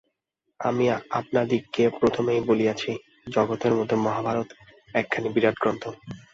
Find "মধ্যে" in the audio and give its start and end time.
3.73-3.95